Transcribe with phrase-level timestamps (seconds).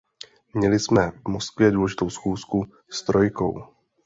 [0.53, 3.63] Měli jsme v Moskvě důležitou schůzku s trojkou.